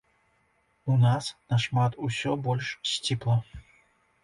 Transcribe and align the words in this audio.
У 0.93 0.95
нас 1.03 1.25
нашмат 1.53 1.99
усё 2.09 2.31
больш 2.49 2.73
сціпла. 2.95 3.39